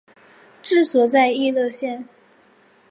[0.63, 2.07] 治所在溢乐县。